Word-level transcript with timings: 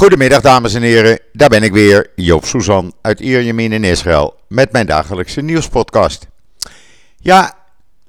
Goedemiddag 0.00 0.40
dames 0.40 0.74
en 0.74 0.82
heren, 0.82 1.18
daar 1.32 1.48
ben 1.48 1.62
ik 1.62 1.72
weer, 1.72 2.10
Joop 2.14 2.44
Suzan 2.44 2.92
uit 3.00 3.20
Ierjemien 3.20 3.72
in 3.72 3.84
Israël 3.84 4.34
met 4.48 4.72
mijn 4.72 4.86
dagelijkse 4.86 5.40
nieuwspodcast. 5.40 6.26
Ja, 7.16 7.54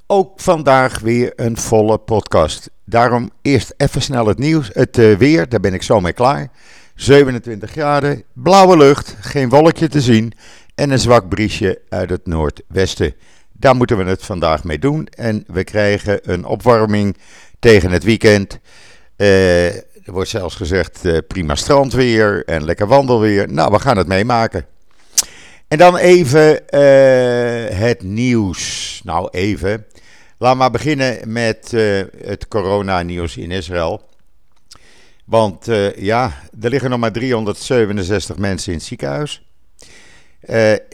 ook 0.07 0.39
vandaag 0.39 0.99
weer 0.99 1.33
een 1.35 1.57
volle 1.57 1.97
podcast. 1.97 2.69
Daarom 2.85 3.31
eerst 3.41 3.73
even 3.77 4.01
snel 4.01 4.27
het 4.27 4.37
nieuws, 4.37 4.69
het 4.73 4.97
uh, 4.97 5.17
weer, 5.17 5.49
daar 5.49 5.59
ben 5.59 5.73
ik 5.73 5.83
zo 5.83 5.99
mee 5.99 6.13
klaar. 6.13 6.51
27 6.95 7.71
graden, 7.71 8.23
blauwe 8.33 8.77
lucht, 8.77 9.15
geen 9.19 9.49
wolkje 9.49 9.87
te 9.87 10.01
zien 10.01 10.33
en 10.75 10.89
een 10.89 10.99
zwak 10.99 11.29
briesje 11.29 11.81
uit 11.89 12.09
het 12.09 12.25
noordwesten. 12.25 13.15
Daar 13.51 13.75
moeten 13.75 13.97
we 13.97 14.03
het 14.03 14.25
vandaag 14.25 14.63
mee 14.63 14.79
doen 14.79 15.05
en 15.07 15.43
we 15.47 15.63
krijgen 15.63 16.31
een 16.31 16.45
opwarming 16.45 17.17
tegen 17.59 17.91
het 17.91 18.03
weekend. 18.03 18.59
Uh, 19.17 19.67
er 20.03 20.11
wordt 20.11 20.29
zelfs 20.29 20.55
gezegd 20.55 21.05
uh, 21.05 21.17
prima 21.27 21.55
strandweer 21.55 22.45
en 22.45 22.63
lekker 22.63 22.87
wandelweer. 22.87 23.51
Nou, 23.51 23.71
we 23.71 23.79
gaan 23.79 23.97
het 23.97 24.07
meemaken. 24.07 24.65
En 25.67 25.77
dan 25.77 25.97
even 25.97 26.51
uh, 26.51 26.59
het 27.79 28.03
nieuws. 28.03 29.01
Nou, 29.03 29.29
even. 29.31 29.85
Laat 30.37 30.55
maar 30.55 30.71
beginnen 30.71 31.31
met 31.31 31.71
uh, 31.73 32.01
het 32.17 32.47
coronanieuws 32.47 33.37
in 33.37 33.51
Israël. 33.51 34.09
Want 35.25 35.65
ja, 35.95 36.33
er 36.61 36.69
liggen 36.69 36.89
nog 36.89 36.99
maar 36.99 37.11
367 37.11 38.37
mensen 38.37 38.71
in 38.71 38.77
het 38.77 38.87
ziekenhuis. 38.87 39.45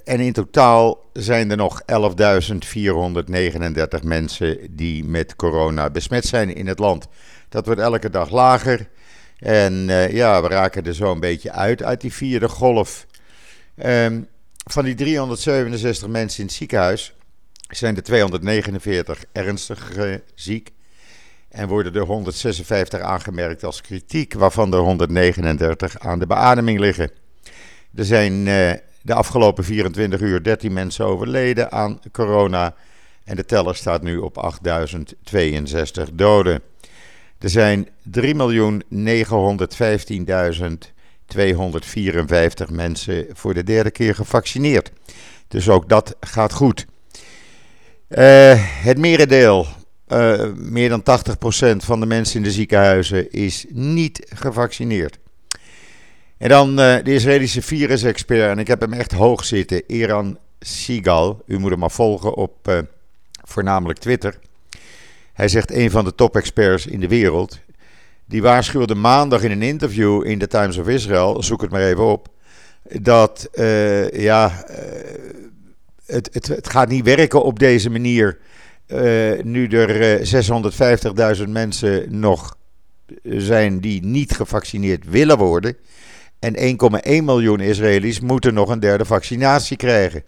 en 0.04 0.20
in 0.20 0.34
totaal 0.34 1.10
zijn 1.14 1.52
er 1.52 1.58
nog 1.58 1.82
11.439 1.82 1.88
mensen 4.04 4.76
die 4.76 5.04
met 5.04 5.36
corona 5.36 5.90
besmet 5.90 6.26
zijn 6.26 6.56
in 6.56 6.68
het 6.68 6.80
land. 6.80 7.08
Dat 7.50 7.66
wordt 7.66 7.82
elke 7.82 8.10
dag 8.10 8.32
lager. 8.32 8.88
En 9.40 9.73
uh, 9.73 10.12
ja, 10.12 10.41
we 10.41 10.48
raken 10.48 10.86
er 10.86 10.96
zo 10.96 11.12
een 11.12 11.20
beetje 11.20 11.52
uit, 11.52 11.84
uit 11.84 12.02
die 12.02 12.14
vierde 12.14 12.50
golf. 12.50 13.05
Um, 13.86 14.28
van 14.64 14.86
die 14.86 14.95
367 14.95 16.08
mensen 16.08 16.39
in 16.39 16.45
het 16.45 16.56
ziekenhuis 16.56 17.14
zijn 17.70 17.95
er 17.95 18.03
249 18.03 19.23
ernstig 19.31 19.92
ziek. 20.36 20.72
En 21.50 21.67
worden 21.67 21.95
er 21.95 22.02
156 22.02 23.00
aangemerkt 23.00 23.64
als 23.64 23.81
kritiek, 23.81 24.34
waarvan 24.34 24.73
er 24.73 24.80
139 24.80 26.00
aan 26.00 26.19
de 26.19 26.28
beademing 26.28 26.80
liggen. 26.80 27.12
Er 27.95 28.06
zijn 28.06 28.34
uh, 28.34 28.72
de 29.02 29.14
afgelopen 29.14 29.64
24 29.64 30.19
uur 30.19 30.44
13 30.44 30.73
mensen 30.73 31.06
overleden 31.06 31.72
aan 31.72 32.00
corona. 32.12 32.75
En 33.23 33.36
de 33.36 33.45
teller 33.45 33.75
staat 33.75 34.02
nu 34.02 34.17
op 34.17 34.38
8062 34.38 36.09
doden. 36.14 36.62
Er 37.40 37.50
zijn 37.50 37.88
3.915.254 37.88 37.90
mensen 42.72 43.26
voor 43.34 43.54
de 43.54 43.64
derde 43.64 43.92
keer 43.92 44.16
gevaccineerd. 44.16 44.92
Dus 45.48 45.70
ook 45.70 45.90
dat 45.90 46.16
gaat 46.20 46.54
goed. 46.54 46.86
Uh, 48.10 48.54
het 48.84 48.98
merendeel, 48.98 49.68
uh, 50.08 50.44
meer 50.56 50.90
dan 50.90 51.02
80% 51.02 51.04
van 51.78 52.00
de 52.00 52.06
mensen 52.06 52.38
in 52.38 52.44
de 52.44 52.52
ziekenhuizen, 52.52 53.32
is 53.32 53.66
niet 53.70 54.32
gevaccineerd. 54.36 55.18
En 56.38 56.50
dan 56.50 56.70
uh, 56.70 56.96
de 57.04 57.14
Israëlische 57.14 57.62
virusexpert, 57.62 58.52
en 58.52 58.60
ik 58.60 58.68
heb 58.68 58.82
hem 58.82 58.94
echt 58.94 59.12
hoog 59.12 59.46
zitten, 59.46 59.84
Eran 59.88 60.38
Sigal. 60.60 61.44
U 61.46 61.60
moet 61.60 61.70
hem 61.70 61.80
maar 61.80 61.92
volgen 61.92 62.34
op 62.34 62.86
voornamelijk 63.44 64.00
Twitter. 64.00 64.40
Hij 65.38 65.48
zegt 65.48 65.72
een 65.72 65.92
van 65.92 66.06
de 66.06 66.16
top-experts 66.16 66.86
in 66.86 67.00
de 67.00 67.08
wereld. 67.08 67.60
Die 68.26 68.42
waarschuwde 68.42 68.96
maandag 68.96 69.44
in 69.44 69.52
een 69.52 69.62
interview 69.62 70.26
in 70.26 70.40
de 70.40 70.48
Times 70.48 70.78
of 70.78 70.88
Israel, 70.88 71.44
zoek 71.44 71.62
het 71.62 71.72
maar 71.72 71.82
even 71.82 72.06
op, 72.06 72.28
dat 73.02 73.50
uh, 73.54 74.10
ja, 74.10 74.66
uh, 74.70 74.78
het, 76.06 76.30
het, 76.34 76.48
het, 76.48 76.70
gaat 76.70 76.90
niet 76.90 77.04
werken 77.04 77.44
op 77.44 77.59
deze 77.59 77.90
manier. 77.90 78.38
Uh, 78.88 79.44
nu 79.44 79.68
er 79.68 80.20
650.000 81.38 81.50
mensen 81.50 82.20
nog 82.20 82.58
zijn 83.24 83.80
die 83.80 84.03
niet 84.03 84.31
gevaccineerd 84.31 85.09
willen 85.09 85.38
worden. 85.38 85.78
En 86.40 86.56
1,1 86.56 87.24
miljoen 87.24 87.59
Israëli's 87.59 88.20
moeten 88.20 88.53
nog 88.53 88.70
een 88.70 88.80
derde 88.80 89.06
vaccinatie 89.06 89.78
krijgen. 89.78 90.24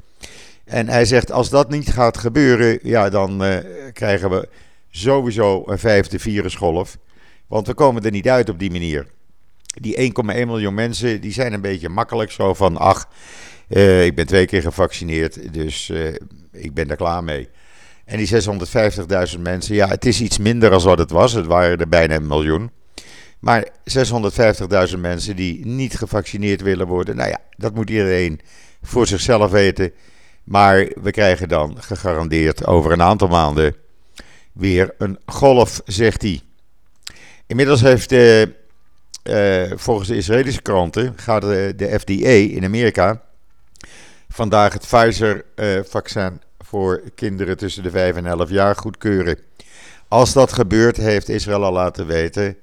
En 0.66 0.90
hij 0.90 1.06
zegt: 1.06 1.32
als 1.32 1.50
dat 1.50 1.70
niet 1.70 1.90
gaat 1.90 2.18
gebeuren, 2.18 2.80
ja, 2.84 3.10
dan 3.10 3.44
krijgen 3.94 4.30
we 4.30 4.48
sowieso 4.90 5.64
een 5.66 5.80
vijfde 5.80 6.20
virusgolf. 6.20 6.98
Want 7.48 7.68
we 7.68 7.74
komen 7.74 8.04
er 8.04 8.12
niet 8.12 8.30
uit 8.30 8.50
op 8.50 8.60
die 8.60 8.72
manier. 8.72 9.08
Die 9.66 10.14
1,1 10.14 10.24
miljoen 10.26 10.74
mensen 10.74 11.22
die 11.22 11.32
zijn 11.32 11.54
een 11.54 11.62
beetje 11.62 11.90
makkelijk 11.90 12.32
zo 12.32 12.54
van: 12.54 12.78
ach, 12.78 13.10
uh, 13.70 14.06
ik 14.06 14.16
ben 14.16 14.28
twee 14.28 14.46
keer 14.46 14.62
gevaccineerd, 14.62 15.54
dus 15.54 15.90
uh, 15.90 16.16
ik 16.52 16.74
ben 16.74 16.90
er 16.90 16.96
klaar 16.96 17.24
mee. 17.24 17.50
En 18.06 18.18
die 18.18 18.42
650.000 19.36 19.40
mensen, 19.40 19.76
ja, 19.76 19.88
het 19.88 20.06
is 20.06 20.22
iets 20.22 20.38
minder 20.38 20.70
dan 20.70 20.82
wat 20.82 20.98
het 20.98 21.12
was. 21.12 21.32
Het 21.32 21.46
waren 21.46 21.78
er 21.78 21.90
bijna 21.90 22.16
een 22.16 22.28
miljoen. 22.28 22.72
Maar 23.40 23.68
650.000 24.92 25.00
mensen 25.00 25.36
die 25.36 25.66
niet 25.66 25.98
gevaccineerd 25.98 26.62
willen 26.62 26.88
worden, 26.88 27.16
nou 27.16 27.30
ja, 27.30 27.40
dat 27.58 27.74
moet 27.74 27.90
iedereen 27.90 28.40
voor 28.82 29.08
zichzelf 29.08 29.52
weten. 29.52 29.92
Maar 30.44 30.92
we 31.02 31.12
krijgen 31.12 31.48
dan 31.48 31.76
gegarandeerd 31.80 32.66
over 32.66 32.92
een 32.92 33.02
aantal 33.02 33.28
maanden 33.28 33.76
weer 34.60 34.94
een 34.98 35.20
golf, 35.26 35.82
zegt 35.86 36.22
hij. 36.22 36.42
Inmiddels 37.48 37.82
heeft 37.82 38.12
uh, 38.12 38.42
uh, 38.42 39.72
volgens 39.76 40.08
de 40.08 40.16
Israëlische 40.16 40.62
kranten 40.62 41.14
gaat 41.16 41.42
de, 41.42 41.74
de, 41.76 42.00
FDA 42.00 42.30
in 42.30 42.64
Amerika 42.64 43.22
vandaag 44.30 44.74
het 44.74 44.88
Pfizer-vaccin 44.88 46.42
voor 46.60 47.02
kinderen 47.16 47.58
tussen 47.58 47.84
de 47.84 47.90
5 47.90 48.16
en 48.16 48.26
11 48.26 48.50
jaar 48.50 48.76
goedkeuren. 48.76 49.38
Als 50.08 50.34
dat 50.34 50.54
gebeurt, 50.54 50.98
heeft 50.98 51.30
Israël 51.30 51.64
al 51.64 51.72
laten 51.72 52.08
weten 52.08 52.58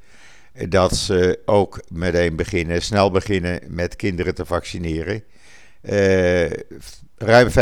dat 0.69 0.97
ze 0.97 1.39
ook 1.45 1.81
meteen 1.89 2.37
beginnen, 2.37 2.83
snel 2.83 3.11
beginnen 3.11 3.61
met 3.67 3.97
kinderen 3.97 4.35
te 4.35 4.45
vaccineren. 4.45 5.23
ruim 7.17 7.49
50% 7.49 7.53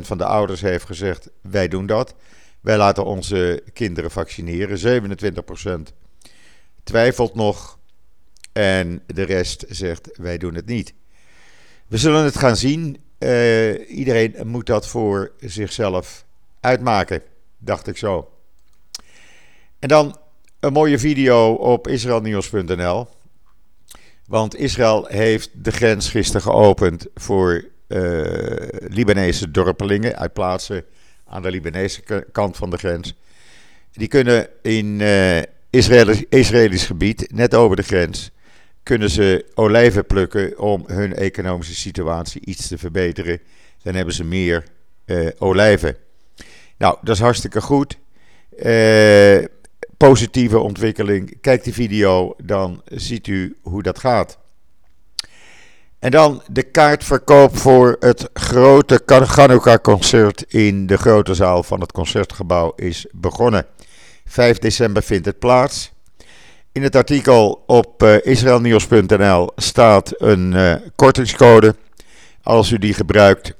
van 0.00 0.18
de 0.18 0.24
ouders 0.24 0.60
heeft 0.60 0.84
gezegd: 0.84 1.30
wij 1.40 1.68
doen 1.68 1.86
dat. 1.86 2.14
Wij 2.62 2.76
laten 2.76 3.04
onze 3.04 3.62
kinderen 3.72 4.10
vaccineren. 4.10 5.02
27% 5.90 5.92
twijfelt 6.84 7.34
nog. 7.34 7.78
En 8.52 9.02
de 9.06 9.22
rest 9.22 9.64
zegt: 9.68 10.10
wij 10.16 10.38
doen 10.38 10.54
het 10.54 10.66
niet. 10.66 10.94
We 11.86 11.96
zullen 11.96 12.24
het 12.24 12.38
gaan 12.38 12.56
zien. 12.56 12.96
Uh, 13.18 13.90
iedereen 13.90 14.34
moet 14.44 14.66
dat 14.66 14.88
voor 14.88 15.32
zichzelf 15.40 16.24
uitmaken, 16.60 17.22
dacht 17.58 17.86
ik 17.86 17.96
zo. 17.96 18.30
En 19.78 19.88
dan 19.88 20.16
een 20.60 20.72
mooie 20.72 20.98
video 20.98 21.52
op 21.52 21.88
israelnieuws.nl. 21.88 23.08
Want 24.26 24.56
Israël 24.56 25.06
heeft 25.06 25.64
de 25.64 25.72
grens 25.72 26.10
gisteren 26.10 26.42
geopend 26.42 27.06
voor 27.14 27.64
uh, 27.88 28.26
Libanese 28.70 29.50
dorpelingen 29.50 30.16
uit 30.16 30.32
plaatsen 30.32 30.84
aan 31.32 31.42
de 31.42 31.50
Libanese 31.50 32.26
kant 32.32 32.56
van 32.56 32.70
de 32.70 32.76
grens. 32.76 33.14
Die 33.92 34.08
kunnen 34.08 34.48
in 34.62 35.00
uh, 35.00 35.42
Israëlisch, 36.28 36.86
gebied, 36.86 37.32
net 37.32 37.54
over 37.54 37.76
de 37.76 37.82
grens, 37.82 38.30
kunnen 38.82 39.10
ze 39.10 39.46
olijven 39.54 40.06
plukken 40.06 40.58
om 40.58 40.84
hun 40.86 41.14
economische 41.14 41.74
situatie 41.74 42.40
iets 42.44 42.68
te 42.68 42.78
verbeteren. 42.78 43.40
Dan 43.82 43.94
hebben 43.94 44.14
ze 44.14 44.24
meer 44.24 44.64
uh, 45.06 45.28
olijven. 45.38 45.96
Nou, 46.78 46.96
dat 47.02 47.14
is 47.14 47.20
hartstikke 47.20 47.60
goed. 47.60 47.98
Uh, 48.64 49.44
positieve 49.96 50.58
ontwikkeling. 50.58 51.40
Kijk 51.40 51.64
de 51.64 51.72
video, 51.72 52.34
dan 52.42 52.82
ziet 52.84 53.26
u 53.26 53.56
hoe 53.62 53.82
dat 53.82 53.98
gaat. 53.98 54.38
En 56.02 56.10
dan 56.10 56.42
de 56.50 56.62
kaartverkoop 56.62 57.56
voor 57.56 57.96
het 58.00 58.30
grote 58.32 59.02
Chanukka-concert 59.06 60.44
in 60.48 60.86
de 60.86 60.96
grote 60.96 61.34
zaal 61.34 61.62
van 61.62 61.80
het 61.80 61.92
concertgebouw 61.92 62.72
is 62.76 63.06
begonnen. 63.12 63.66
5 64.26 64.58
december 64.58 65.02
vindt 65.02 65.26
het 65.26 65.38
plaats. 65.38 65.92
In 66.72 66.82
het 66.82 66.96
artikel 66.96 67.62
op 67.66 68.02
uh, 68.02 68.16
israelnieuws.nl 68.22 69.50
staat 69.56 70.20
een 70.20 70.52
uh, 70.52 70.74
kortingscode. 70.96 71.76
Als 72.42 72.70
u 72.70 72.78
die 72.78 72.94
gebruikt 72.94 73.54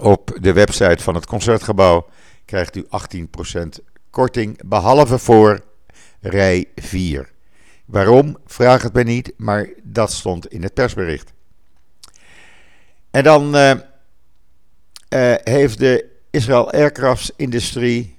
op 0.00 0.38
de 0.40 0.52
website 0.52 1.02
van 1.02 1.14
het 1.14 1.26
concertgebouw, 1.26 2.06
krijgt 2.44 2.76
u 2.76 2.86
18% 3.16 3.68
korting, 4.10 4.60
behalve 4.66 5.18
voor 5.18 5.60
rij 6.20 6.66
4. 6.74 7.30
Waarom? 7.84 8.36
Vraag 8.46 8.82
het 8.82 8.92
mij 8.92 9.04
niet, 9.04 9.32
maar 9.36 9.68
dat 9.82 10.12
stond 10.12 10.46
in 10.46 10.62
het 10.62 10.74
persbericht. 10.74 11.33
En 13.14 13.22
dan 13.22 13.56
uh, 13.56 13.70
uh, 13.70 13.76
heeft 15.44 15.78
de 15.78 16.06
Israël 16.30 16.72
Aircrafts 16.72 17.32
Industrie 17.36 18.18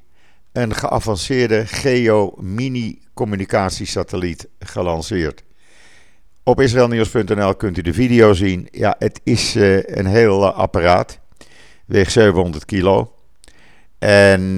een 0.51 0.75
geavanceerde 0.75 1.67
geo-mini-communicatiesatelliet 1.67 4.47
gelanceerd. 4.59 5.43
Op 6.43 6.61
israelnieuws.nl 6.61 7.55
kunt 7.55 7.77
u 7.77 7.81
de 7.81 7.93
video 7.93 8.33
zien. 8.33 8.67
Ja, 8.71 8.95
het 8.99 9.21
is 9.23 9.55
een 9.85 10.05
heel 10.05 10.51
apparaat. 10.51 11.19
Weegt 11.85 12.11
700 12.11 12.65
kilo. 12.65 13.13
En 13.99 14.57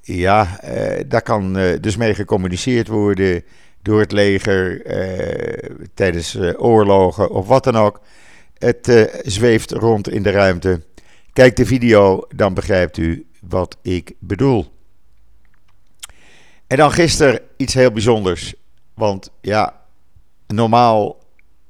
ja, 0.00 0.60
daar 1.06 1.22
kan 1.22 1.52
dus 1.80 1.96
mee 1.96 2.14
gecommuniceerd 2.14 2.88
worden 2.88 3.44
door 3.82 4.00
het 4.00 4.12
leger 4.12 4.82
tijdens 5.94 6.38
oorlogen 6.56 7.30
of 7.30 7.46
wat 7.46 7.64
dan 7.64 7.76
ook. 7.76 8.00
Het 8.58 9.10
zweeft 9.22 9.70
rond 9.70 10.08
in 10.08 10.22
de 10.22 10.30
ruimte. 10.30 10.82
Kijk 11.32 11.56
de 11.56 11.66
video, 11.66 12.26
dan 12.34 12.54
begrijpt 12.54 12.96
u 12.96 13.26
wat 13.40 13.76
ik 13.82 14.12
bedoel. 14.18 14.66
En 16.66 16.76
dan 16.76 16.92
gisteren 16.92 17.40
iets 17.56 17.74
heel 17.74 17.92
bijzonders. 17.92 18.54
Want 18.94 19.30
ja, 19.40 19.80
normaal 20.46 21.18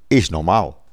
is 0.06 0.28
normaal. 0.28 0.84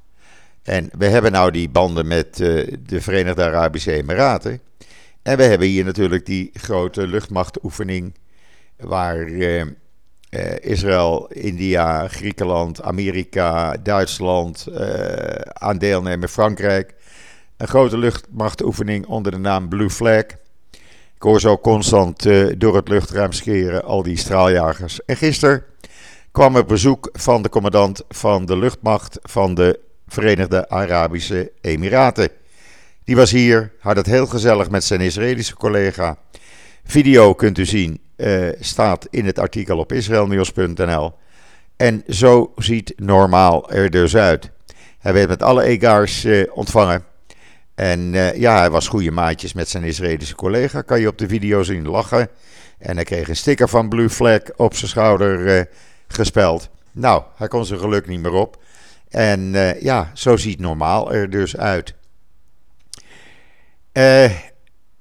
En 0.64 0.90
we 0.98 1.06
hebben 1.06 1.32
nou 1.32 1.52
die 1.52 1.70
banden 1.70 2.08
met 2.08 2.40
uh, 2.40 2.74
de 2.80 3.02
Verenigde 3.02 3.44
Arabische 3.44 3.92
Emiraten. 3.92 4.62
En 5.22 5.38
we 5.38 5.44
hebben 5.44 5.68
hier 5.68 5.86
natuurlijk 5.86 6.26
die 6.26 6.50
grote 6.54 7.08
luchtmachtoefening. 7.08 8.14
Waar 8.78 9.28
uh, 9.28 9.66
uh, 10.34 10.58
Israël, 10.60 11.30
India, 11.34 12.08
Griekenland, 12.08 12.82
Amerika, 12.82 13.78
Duitsland 13.84 14.68
aan 15.54 15.78
deelnemen, 15.78 16.30
Frankrijk. 16.30 16.94
Een 17.58 17.68
grote 17.68 17.98
luchtmachtoefening 17.98 19.06
onder 19.06 19.32
de 19.32 19.38
naam 19.38 19.70
Blue 19.70 19.90
Flag. 19.90 20.24
Ik 21.16 21.30
hoor 21.30 21.40
zo 21.40 21.58
constant 21.58 22.26
uh, 22.26 22.54
door 22.58 22.76
het 22.76 22.88
luchtruim 22.88 23.32
scheren 23.32 23.84
al 23.84 24.04
die 24.04 24.18
straaljagers. 24.18 25.06
En 25.06 25.18
gisteren 25.18 25.64
kwam 26.32 26.56
er 26.56 26.66
bezoek 26.66 27.10
van 27.14 27.42
de 27.42 27.50
commandant 27.50 28.04
van 28.10 28.46
de 28.46 28.58
luchtmacht 28.58 29.20
van 29.22 29.54
de 29.54 29.80
Verenigde 30.08 30.70
Arabische 30.70 31.52
Emiraten. 31.62 32.30
Die 33.04 33.16
was 33.16 33.32
hier, 33.32 33.72
had 33.80 33.96
het 33.96 34.06
heel 34.06 34.26
gezellig 34.26 34.70
met 34.70 34.84
zijn 34.84 35.02
Israëlische 35.02 35.56
collega. 35.56 36.18
Video 36.84 37.34
kunt 37.34 37.58
u 37.58 37.66
zien, 37.66 38.00
uh, 38.18 38.50
staat 38.60 39.08
in 39.10 39.26
het 39.26 39.40
artikel 39.40 39.78
op 39.78 39.92
israelnieuws.nl. 39.92 41.14
En 41.76 42.04
zo 42.08 42.54
ziet 42.56 42.94
normaal 42.96 43.72
er 43.72 43.90
dus 43.90 44.16
uit. 44.16 44.52
Hij 45.00 45.14
werd 45.14 45.28
met 45.28 45.44
alle 45.44 45.64
egaars 45.64 46.26
uh, 46.26 46.46
ontvangen. 46.54 47.04
En 47.76 48.14
uh, 48.14 48.36
ja, 48.36 48.60
hij 48.60 48.70
was 48.70 48.88
goede 48.88 49.12
maatjes 49.12 49.54
met 49.54 49.70
zijn 49.70 49.84
Israëlische 49.84 50.36
collega. 50.36 50.82
Kan 50.82 51.00
je 51.00 51.08
op 51.08 51.18
de 51.18 51.28
video 51.28 51.64
zien 51.64 51.88
lachen. 51.88 52.30
En 52.78 52.96
hij 52.96 53.06
kreeg 53.06 53.28
een 53.28 53.36
sticker 53.36 53.70
van 53.70 53.90
Blue 53.90 54.10
Flag 54.10 54.42
op 54.56 54.76
zijn 54.76 54.90
schouder 54.90 55.68
gespeld. 56.08 56.70
Nou, 56.92 57.24
hij 57.36 57.48
kon 57.48 57.66
zijn 57.66 57.80
geluk 57.80 58.08
niet 58.08 58.20
meer 58.20 58.32
op. 58.34 58.64
En 59.10 59.52
ja, 59.80 60.12
zo 60.14 60.38
ziet 60.38 60.60
normaal 60.60 61.14
er 61.14 61.30
dus 61.30 61.58
uit. 61.58 61.94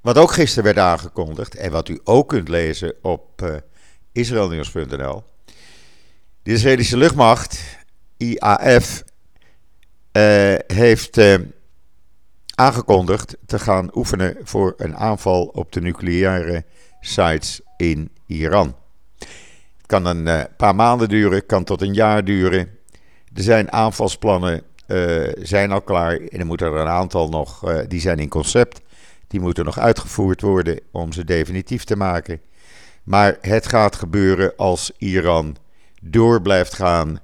Wat 0.02 0.18
ook 0.18 0.32
gisteren 0.32 0.64
werd 0.64 0.78
aangekondigd. 0.86 1.54
En 1.54 1.70
wat 1.70 1.88
u 1.88 2.00
ook 2.04 2.28
kunt 2.28 2.48
lezen 2.48 2.94
op 3.02 3.60
israelnieuws.nl. 4.12 5.22
De 6.42 6.52
Israëlische 6.52 6.96
luchtmacht, 6.96 7.60
IAF, 8.16 9.02
heeft 10.66 11.18
aangekondigd 12.54 13.36
te 13.46 13.58
gaan 13.58 13.90
oefenen 13.94 14.36
voor 14.42 14.74
een 14.76 14.96
aanval 14.96 15.44
op 15.44 15.72
de 15.72 15.80
nucleaire 15.80 16.64
sites 17.00 17.60
in 17.76 18.10
Iran. 18.26 18.74
Het 19.76 19.86
kan 19.86 20.06
een 20.06 20.26
uh, 20.26 20.42
paar 20.56 20.74
maanden 20.74 21.08
duren, 21.08 21.46
kan 21.46 21.64
tot 21.64 21.82
een 21.82 21.94
jaar 21.94 22.24
duren. 22.24 22.78
Er 23.34 23.42
zijn 23.42 23.72
aanvalsplannen, 23.72 24.62
uh, 24.86 25.32
zijn 25.38 25.72
al 25.72 25.82
klaar 25.82 26.16
en 26.16 26.38
er 26.40 26.46
moeten 26.46 26.66
er 26.66 26.80
een 26.80 26.86
aantal 26.88 27.28
nog, 27.28 27.68
uh, 27.68 27.78
die 27.88 28.00
zijn 28.00 28.18
in 28.18 28.28
concept. 28.28 28.80
Die 29.32 29.40
moeten 29.40 29.64
nog 29.64 29.78
uitgevoerd 29.78 30.40
worden 30.40 30.80
om 30.90 31.12
ze 31.12 31.24
definitief 31.24 31.84
te 31.84 31.96
maken. 31.96 32.40
Maar 33.02 33.38
het 33.40 33.66
gaat 33.66 33.96
gebeuren 33.96 34.56
als 34.56 34.92
Iran 34.98 35.56
door 36.02 36.42
blijft 36.42 36.74
gaan 36.74 37.20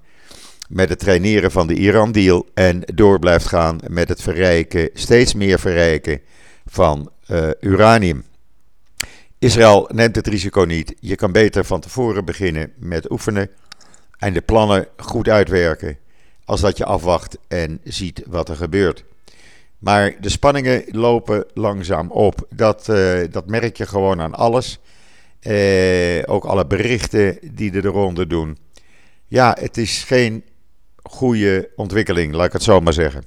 met 0.68 0.88
het 0.88 0.98
traineren 0.98 1.50
van 1.50 1.66
de 1.66 1.74
Iran-deal 1.74 2.46
en 2.54 2.82
door 2.94 3.18
blijft 3.18 3.46
gaan 3.46 3.78
met 3.88 4.08
het 4.08 4.22
verrijken, 4.22 4.90
steeds 4.92 5.34
meer 5.34 5.58
verrijken 5.58 6.20
van 6.66 7.10
uh, 7.26 7.48
uranium. 7.60 8.24
Israël 9.38 9.88
neemt 9.92 10.16
het 10.16 10.26
risico 10.26 10.60
niet. 10.62 10.94
Je 11.00 11.16
kan 11.16 11.32
beter 11.32 11.64
van 11.64 11.80
tevoren 11.80 12.24
beginnen 12.24 12.72
met 12.76 13.10
oefenen 13.10 13.50
en 14.18 14.32
de 14.32 14.40
plannen 14.40 14.86
goed 14.96 15.28
uitwerken, 15.28 15.98
als 16.44 16.60
dat 16.60 16.76
je 16.76 16.84
afwacht 16.84 17.38
en 17.48 17.80
ziet 17.84 18.22
wat 18.26 18.48
er 18.48 18.56
gebeurt. 18.56 19.04
Maar 19.78 20.14
de 20.20 20.28
spanningen 20.28 20.84
lopen 20.86 21.44
langzaam 21.54 22.10
op. 22.10 22.46
Dat, 22.54 22.88
uh, 22.90 23.20
dat 23.30 23.46
merk 23.46 23.76
je 23.76 23.86
gewoon 23.86 24.20
aan 24.20 24.34
alles. 24.34 24.78
Uh, 25.42 26.22
ook 26.24 26.44
alle 26.44 26.66
berichten 26.66 27.38
die 27.52 27.72
er 27.72 27.86
eronder 27.86 28.28
doen. 28.28 28.58
Ja, 29.26 29.56
het 29.60 29.76
is 29.76 30.04
geen 30.04 30.44
goede 31.02 31.70
ontwikkeling, 31.76 32.34
laat 32.34 32.46
ik 32.46 32.52
het 32.52 32.62
zo 32.62 32.80
maar 32.80 32.92
zeggen. 32.92 33.24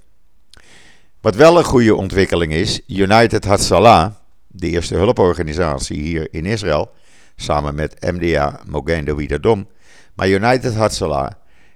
Wat 1.21 1.36
wel 1.36 1.57
een 1.57 1.63
goede 1.63 1.95
ontwikkeling 1.95 2.53
is, 2.53 2.81
United 2.88 3.45
Hatzalah, 3.45 4.12
de 4.48 4.69
eerste 4.69 4.95
hulporganisatie 4.95 6.01
hier 6.01 6.27
in 6.31 6.45
Israël, 6.45 6.92
samen 7.36 7.75
met 7.75 8.12
MDA 8.12 8.59
Mogen 8.65 9.06
David 9.06 9.44
Dom. 9.44 9.68
Maar 10.13 10.30
United 10.30 10.75
Hatzalah 10.75 11.31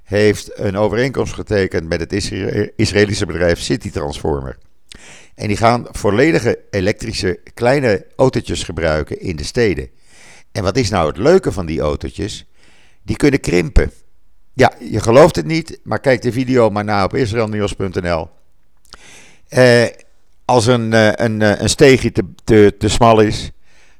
heeft 0.06 0.60
een 0.60 0.78
overeenkomst 0.78 1.34
getekend 1.34 1.88
met 1.88 2.00
het 2.00 2.13
Israëlische 2.75 3.25
bedrijf 3.25 3.60
City 3.60 3.92
Transformer. 3.92 4.57
En 5.36 5.48
die 5.48 5.57
gaan 5.57 5.88
volledige 5.92 6.60
elektrische 6.69 7.40
kleine 7.54 8.06
autootjes 8.16 8.63
gebruiken 8.63 9.19
in 9.19 9.36
de 9.36 9.44
steden. 9.44 9.90
En 10.52 10.63
wat 10.63 10.78
is 10.78 10.90
nou 10.90 11.07
het 11.07 11.18
leuke 11.18 11.52
van 11.52 11.66
die 11.66 11.80
autootjes? 11.80 12.46
Die 13.04 13.16
kunnen 13.16 13.40
krimpen. 13.40 13.92
Ja, 14.54 14.74
je 14.80 15.00
gelooft 15.00 15.36
het 15.36 15.46
niet, 15.46 15.80
maar 15.84 16.00
kijk 16.00 16.22
de 16.22 16.31
video 16.31 16.69
maar 16.69 16.84
na 16.84 17.04
op 17.04 17.16
israelnieuws.nl. 17.16 18.30
Eh, 19.48 19.86
als 20.46 20.66
een, 20.66 20.92
uh, 20.92 21.12
een, 21.13 21.40
uh, 21.40 21.60
een 21.60 21.69
steegje 21.69 22.12
te, 22.12 22.24
te, 22.44 22.75
te 22.78 22.90
smal 22.90 23.19
is, 23.19 23.51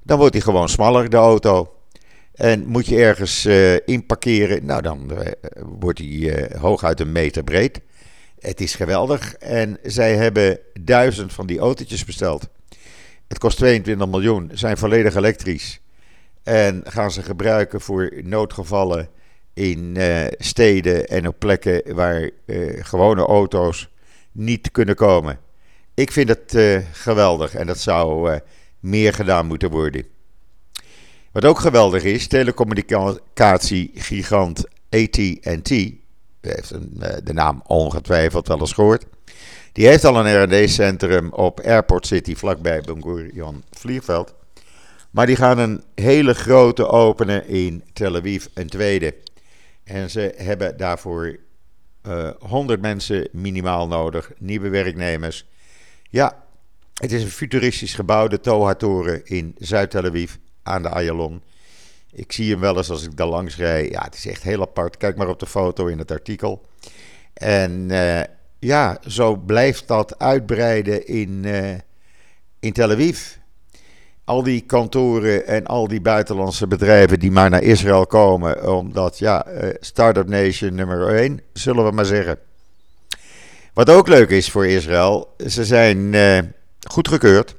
dan 0.04 0.18
wordt 0.18 0.34
hij 0.34 0.44
gewoon 0.44 0.70
smaller, 0.70 1.10
de 1.10 1.18
auto. 1.18 1.75
En 2.36 2.66
moet 2.66 2.86
je 2.86 2.98
ergens 2.98 3.46
uh, 3.46 3.76
inparkeren, 3.86 4.66
nou 4.66 4.82
dan 4.82 5.12
wordt 5.80 6.00
hij 6.00 6.50
hooguit 6.60 7.00
een 7.00 7.12
meter 7.12 7.44
breed. 7.44 7.82
Het 8.40 8.62
is 8.62 8.76
geweldig 8.76 9.36
en 9.36 9.78
zij 9.84 10.16
hebben 10.16 10.60
duizend 10.82 11.34
van 11.34 11.48
die 11.48 11.60
autootjes 11.60 12.06
besteld. 12.06 12.48
Het 13.28 13.38
kost 13.38 13.58
22 13.58 14.08
miljoen, 14.08 14.52
zijn 14.54 14.78
volledig 14.78 15.16
elektrisch. 15.16 15.80
En 16.44 16.82
gaan 16.86 17.12
ze 17.12 17.24
gebruiken 17.24 17.82
voor 17.82 18.12
noodgevallen 18.24 19.10
in 19.54 19.98
steden 20.38 21.08
en 21.08 21.28
op 21.28 21.40
plekken 21.40 21.96
waar 21.96 22.30
gewone 22.80 23.26
auto's 23.26 23.90
niet 24.32 24.72
kunnen 24.72 24.96
komen. 24.96 25.40
Ik 25.94 26.12
vind 26.12 26.30
het 26.30 26.58
geweldig 26.92 27.56
en 27.56 27.68
dat 27.68 27.80
zou 27.80 28.40
meer 28.80 29.14
gedaan 29.14 29.46
moeten 29.46 29.70
worden. 29.70 30.06
Wat 31.36 31.46
ook 31.46 31.60
geweldig 31.60 32.04
is, 32.04 32.28
telecommunicatiegigant 32.28 34.64
AT&T, 34.90 35.70
heeft 36.42 36.72
een, 36.72 37.04
de 37.24 37.34
naam 37.34 37.62
ongetwijfeld 37.68 38.48
wel 38.48 38.60
eens 38.60 38.74
gehoord, 38.74 39.06
die 39.72 39.88
heeft 39.88 40.06
al 40.06 40.26
een 40.26 40.44
R&D-centrum 40.44 41.32
op 41.32 41.60
Airport 41.60 42.08
City 42.08 42.36
vlakbij 42.36 42.82
Ben 42.82 43.02
Gurion 43.02 43.64
Vliegveld. 43.72 44.34
Maar 45.12 45.26
die 45.26 45.36
gaan 45.36 45.58
een 45.58 45.84
hele 45.96 46.34
grote 46.34 46.88
openen 46.88 47.48
in 47.48 47.84
Tel 47.94 48.16
Aviv, 48.16 48.46
een 48.54 48.70
tweede. 48.70 49.16
En 49.84 50.10
ze 50.10 50.34
hebben 50.38 50.78
daarvoor 50.78 51.38
uh, 52.08 52.28
eh, 52.28 52.34
100 52.40 52.82
mensen 52.82 53.28
minimaal 53.32 53.88
nodig, 53.88 54.32
nieuwe 54.38 54.70
werknemers. 54.70 55.46
Ja, 56.10 56.44
het 56.94 57.12
is 57.12 57.24
een 57.24 57.30
futuristisch 57.30 57.94
gebouw, 57.94 58.28
de 58.28 58.40
Toha-toren 58.40 59.26
in 59.26 59.56
Zuid-Tel 59.58 60.06
Aviv 60.06 60.32
aan 60.66 60.82
de 60.82 60.90
Ayalon. 60.90 61.42
Ik 62.12 62.32
zie 62.32 62.52
hem 62.52 62.60
wel 62.60 62.78
eens 62.78 62.90
als 62.90 63.04
ik 63.04 63.18
daar 63.18 63.28
langs 63.28 63.58
rijd. 63.58 63.92
Ja, 63.92 64.04
het 64.04 64.16
is 64.16 64.28
echt 64.28 64.44
heel 64.44 64.62
apart. 64.62 64.98
Kijk 64.98 65.18
maar 65.18 65.28
op 65.28 65.40
de 65.40 65.46
foto 65.46 65.86
in 65.86 65.98
het 65.98 66.12
artikel. 66.12 66.66
En 67.34 67.90
uh, 67.90 68.22
ja, 68.60 68.98
zo 69.08 69.36
blijft 69.36 69.88
dat 69.88 70.20
uitbreiden 70.20 71.08
in, 71.08 71.44
uh, 71.46 71.74
in 72.60 72.74
Tel 72.74 72.92
Aviv 72.92 73.36
al 74.24 74.44
die 74.44 74.62
kantoren 74.62 75.48
en 75.48 75.66
al 75.66 75.88
die 75.88 76.02
buitenlandse 76.02 76.68
bedrijven 76.68 77.20
die 77.20 77.32
maar 77.32 77.50
naar 77.50 77.64
Israël 77.64 78.08
komen, 78.08 78.76
omdat 78.76 79.20
ja, 79.20 79.48
uh, 79.48 79.70
Startup 79.80 80.28
Nation 80.28 80.76
nummer 80.76 81.16
1, 81.16 81.42
zullen 81.54 81.86
we 81.86 81.92
maar 81.92 82.06
zeggen. 82.06 82.38
Wat 83.74 83.90
ook 83.90 84.08
leuk 84.08 84.30
is 84.30 84.52
voor 84.52 84.68
Israël, 84.68 85.36
ze 85.48 85.66
zijn 85.66 86.16
goedgekeurd 86.90 87.56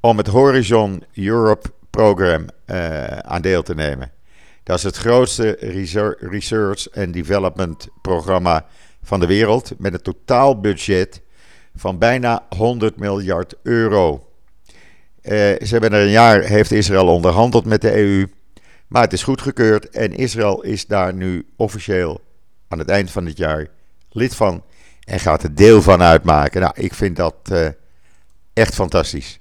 om 0.00 0.18
het 0.18 0.26
Horizon 0.26 1.04
Europe 1.14 1.70
Program 1.94 2.46
uh, 2.66 3.04
aan 3.04 3.42
deel 3.42 3.62
te 3.62 3.74
nemen. 3.74 4.12
Dat 4.62 4.76
is 4.76 4.82
het 4.82 4.96
grootste 4.96 5.56
research 6.20 6.88
en 6.88 7.12
development 7.12 7.88
programma 8.02 8.66
van 9.02 9.20
de 9.20 9.26
wereld 9.26 9.72
met 9.78 9.94
een 9.94 10.02
totaalbudget 10.02 11.22
van 11.74 11.98
bijna 11.98 12.46
100 12.56 12.96
miljard 12.96 13.54
euro. 13.62 14.28
Uh, 15.22 15.32
ze 15.32 15.68
hebben 15.68 15.92
er 15.92 16.02
een 16.02 16.10
jaar, 16.10 16.42
heeft 16.42 16.70
Israël 16.70 17.08
onderhandeld 17.08 17.64
met 17.64 17.80
de 17.80 17.96
EU, 17.96 18.26
maar 18.86 19.02
het 19.02 19.12
is 19.12 19.22
goedgekeurd 19.22 19.90
en 19.90 20.12
Israël 20.12 20.62
is 20.62 20.86
daar 20.86 21.14
nu 21.14 21.46
officieel 21.56 22.20
aan 22.68 22.78
het 22.78 22.88
eind 22.88 23.10
van 23.10 23.26
het 23.26 23.36
jaar 23.36 23.66
lid 24.10 24.34
van 24.34 24.64
en 25.04 25.20
gaat 25.20 25.42
er 25.42 25.54
deel 25.54 25.82
van 25.82 26.02
uitmaken. 26.02 26.60
Nou, 26.60 26.72
ik 26.76 26.94
vind 26.94 27.16
dat 27.16 27.34
uh, 27.52 27.68
echt 28.52 28.74
fantastisch. 28.74 29.38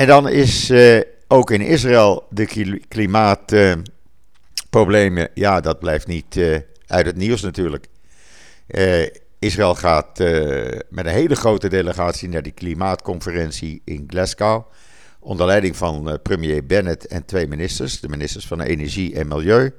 En 0.00 0.06
dan 0.06 0.28
is 0.28 0.70
uh, 0.70 1.00
ook 1.28 1.50
in 1.50 1.60
Israël 1.60 2.26
de 2.30 2.80
klimaatproblemen, 2.88 5.28
ja, 5.34 5.60
dat 5.60 5.78
blijft 5.78 6.06
niet 6.06 6.40
uit 6.86 7.06
het 7.06 7.16
nieuws 7.16 7.40
natuurlijk. 7.40 7.86
Israël 9.38 9.74
gaat 9.74 10.18
met 10.88 11.06
een 11.06 11.12
hele 11.12 11.34
grote 11.34 11.68
delegatie 11.68 12.28
naar 12.28 12.42
die 12.42 12.52
klimaatconferentie 12.52 13.82
in 13.84 14.04
Glasgow. 14.06 14.66
Onder 15.18 15.46
leiding 15.46 15.76
van 15.76 16.18
premier 16.22 16.66
Bennett 16.66 17.06
en 17.06 17.24
twee 17.24 17.46
ministers, 17.46 18.00
de 18.00 18.08
ministers 18.08 18.46
van 18.46 18.60
Energie 18.60 19.14
en 19.14 19.28
Milieu. 19.28 19.72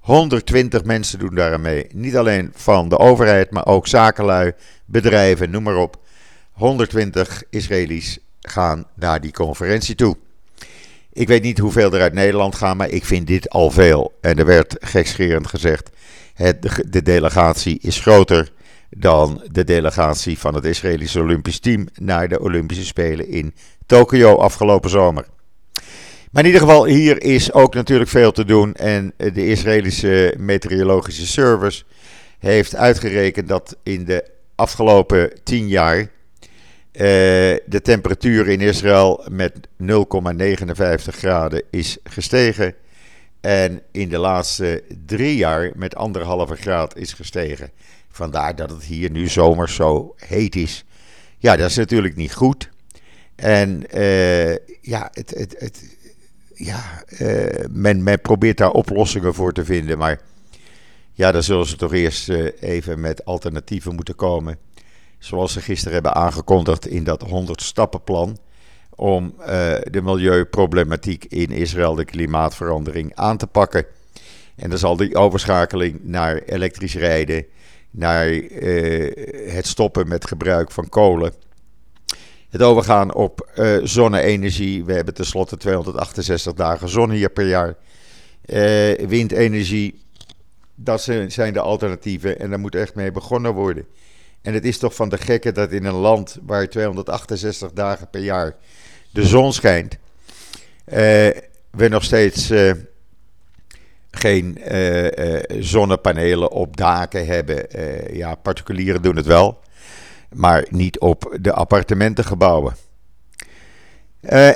120 0.00 0.84
mensen 0.84 1.18
doen 1.18 1.34
daar 1.34 1.60
mee. 1.60 1.86
Niet 1.92 2.16
alleen 2.16 2.52
van 2.54 2.88
de 2.88 2.98
overheid, 2.98 3.50
maar 3.50 3.66
ook 3.66 3.86
zakenlui, 3.86 4.52
bedrijven, 4.84 5.50
noem 5.50 5.62
maar 5.62 5.76
op. 5.76 5.96
120 6.52 7.42
Israëli's 7.50 8.18
gaan 8.50 8.86
naar 8.94 9.20
die 9.20 9.32
conferentie 9.32 9.94
toe. 9.94 10.16
Ik 11.12 11.28
weet 11.28 11.42
niet 11.42 11.58
hoeveel 11.58 11.92
er 11.92 12.00
uit 12.00 12.12
Nederland 12.12 12.54
gaan, 12.54 12.76
maar 12.76 12.90
ik 12.90 13.04
vind 13.04 13.26
dit 13.26 13.50
al 13.50 13.70
veel. 13.70 14.12
En 14.20 14.38
er 14.38 14.46
werd 14.46 14.76
gekscherend 14.80 15.46
gezegd: 15.46 15.90
het, 16.34 16.84
de 16.88 17.02
delegatie 17.02 17.78
is 17.80 18.00
groter 18.00 18.52
dan 18.90 19.42
de 19.52 19.64
delegatie 19.64 20.38
van 20.38 20.54
het 20.54 20.64
Israëlische 20.64 21.20
Olympisch 21.20 21.58
team 21.58 21.88
naar 21.94 22.28
de 22.28 22.40
Olympische 22.40 22.84
Spelen 22.84 23.28
in 23.28 23.54
Tokio 23.86 24.34
afgelopen 24.34 24.90
zomer. 24.90 25.26
Maar 26.30 26.44
in 26.44 26.50
ieder 26.50 26.66
geval, 26.68 26.84
hier 26.84 27.22
is 27.22 27.52
ook 27.52 27.74
natuurlijk 27.74 28.10
veel 28.10 28.32
te 28.32 28.44
doen. 28.44 28.74
En 28.74 29.12
de 29.16 29.46
Israëlische 29.46 30.34
Meteorologische 30.38 31.26
Service 31.26 31.82
heeft 32.38 32.74
uitgerekend 32.74 33.48
dat 33.48 33.76
in 33.82 34.04
de 34.04 34.24
afgelopen 34.54 35.30
10 35.44 35.68
jaar 35.68 36.08
uh, 36.96 37.02
de 37.66 37.80
temperatuur 37.82 38.48
in 38.48 38.60
Israël 38.60 39.24
met 39.30 39.52
0,59 39.82 39.96
graden 41.04 41.62
is 41.70 41.98
gestegen. 42.04 42.74
En 43.40 43.82
in 43.90 44.08
de 44.08 44.18
laatste 44.18 44.82
drie 45.06 45.36
jaar 45.36 45.70
met 45.74 45.96
anderhalve 45.96 46.56
graad 46.56 46.96
is 46.96 47.12
gestegen. 47.12 47.70
Vandaar 48.08 48.56
dat 48.56 48.70
het 48.70 48.82
hier 48.82 49.10
nu 49.10 49.28
zomer 49.28 49.70
zo 49.70 50.14
heet 50.16 50.56
is. 50.56 50.84
Ja, 51.38 51.56
dat 51.56 51.70
is 51.70 51.76
natuurlijk 51.76 52.16
niet 52.16 52.34
goed. 52.34 52.70
En 53.34 53.84
uh, 53.94 54.54
ja, 54.80 55.10
het, 55.12 55.30
het, 55.30 55.54
het, 55.58 55.96
ja, 56.54 57.04
uh, 57.18 57.64
men, 57.70 58.02
men 58.02 58.20
probeert 58.20 58.58
daar 58.58 58.70
oplossingen 58.70 59.34
voor 59.34 59.52
te 59.52 59.64
vinden. 59.64 59.98
Maar 59.98 60.20
ja, 61.12 61.32
dan 61.32 61.42
zullen 61.42 61.66
ze 61.66 61.76
toch 61.76 61.92
eerst 61.92 62.28
even 62.60 63.00
met 63.00 63.24
alternatieven 63.24 63.94
moeten 63.94 64.14
komen. 64.14 64.65
Zoals 65.18 65.52
ze 65.52 65.60
gisteren 65.60 65.94
hebben 65.94 66.14
aangekondigd 66.14 66.86
in 66.86 67.04
dat 67.04 67.24
100-stappenplan. 67.24 68.36
Om 68.94 69.34
uh, 69.38 69.46
de 69.90 70.00
milieuproblematiek 70.02 71.24
in 71.24 71.50
Israël, 71.50 71.94
de 71.94 72.04
klimaatverandering, 72.04 73.14
aan 73.14 73.36
te 73.36 73.46
pakken. 73.46 73.86
En 74.56 74.70
dan 74.70 74.78
zal 74.78 74.96
die 74.96 75.16
overschakeling 75.16 76.00
naar 76.02 76.36
elektrisch 76.36 76.94
rijden, 76.94 77.46
naar 77.90 78.26
het 79.46 79.66
stoppen 79.66 80.08
met 80.08 80.26
gebruik 80.26 80.70
van 80.70 80.88
kolen 80.88 81.32
het 82.50 82.62
overgaan 82.62 83.14
op 83.14 83.50
uh, 83.54 83.78
zonne-energie. 83.82 84.84
We 84.84 84.92
hebben 84.92 85.14
tenslotte 85.14 85.56
268 85.56 86.52
dagen 86.52 86.88
zon 86.88 87.10
hier 87.10 87.30
per 87.30 87.46
jaar. 87.46 87.76
Windenergie. 89.08 90.00
Dat 90.74 91.02
zijn 91.26 91.52
de 91.52 91.60
alternatieven 91.60 92.38
en 92.38 92.50
daar 92.50 92.58
moet 92.58 92.74
echt 92.74 92.94
mee 92.94 93.12
begonnen 93.12 93.54
worden. 93.54 93.86
En 94.46 94.54
het 94.54 94.64
is 94.64 94.78
toch 94.78 94.94
van 94.94 95.08
de 95.08 95.18
gekke 95.18 95.52
dat 95.52 95.72
in 95.72 95.84
een 95.84 95.94
land 95.94 96.38
waar 96.42 96.68
268 96.68 97.72
dagen 97.72 98.10
per 98.10 98.20
jaar 98.20 98.56
de 99.10 99.26
zon 99.26 99.52
schijnt, 99.52 99.92
uh, 99.94 100.96
we 101.70 101.88
nog 101.88 102.04
steeds 102.04 102.52
geen 104.10 104.58
zonnepanelen 105.58 106.50
op 106.50 106.76
daken 106.76 107.26
hebben. 107.26 107.66
ja, 108.16 108.34
particulieren 108.34 109.02
doen 109.02 109.16
het 109.16 109.26
wel 109.26 109.58
maar 110.34 110.66
niet 110.70 110.98
op 110.98 111.36
de 111.40 111.52
appartementengebouwen. 111.52 112.76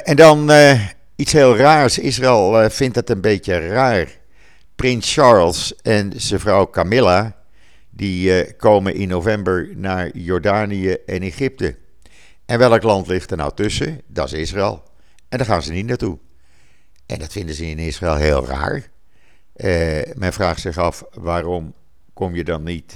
En 0.04 0.16
dan 0.16 0.50
iets 1.16 1.32
heel 1.32 1.56
raars. 1.56 1.98
Israël 1.98 2.70
vindt 2.70 2.96
het 2.96 3.10
een 3.10 3.20
beetje 3.20 3.68
raar. 3.68 4.08
Prins 4.76 5.14
Charles 5.14 5.74
en 5.82 6.12
zijn 6.16 6.40
vrouw 6.40 6.70
Camilla, 6.70 7.39
die 8.00 8.54
komen 8.54 8.94
in 8.94 9.08
november 9.08 9.70
naar 9.74 10.16
Jordanië 10.16 10.90
en 10.90 11.22
Egypte. 11.22 11.76
En 12.44 12.58
welk 12.58 12.82
land 12.82 13.06
ligt 13.06 13.30
er 13.30 13.36
nou 13.36 13.54
tussen? 13.54 14.00
Dat 14.06 14.32
is 14.32 14.38
Israël. 14.38 14.82
En 15.28 15.38
daar 15.38 15.46
gaan 15.46 15.62
ze 15.62 15.72
niet 15.72 15.86
naartoe. 15.86 16.18
En 17.06 17.18
dat 17.18 17.32
vinden 17.32 17.54
ze 17.54 17.66
in 17.66 17.78
Israël 17.78 18.14
heel 18.14 18.46
raar. 18.46 18.90
men 20.14 20.32
vraagt 20.32 20.60
zich 20.60 20.78
af 20.78 21.04
waarom 21.12 21.74
kom 22.14 22.34
je 22.34 22.44
dan 22.44 22.62
niet 22.62 22.94